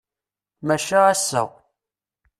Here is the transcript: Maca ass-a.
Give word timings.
Maca 0.67 0.99
ass-a. 1.13 1.43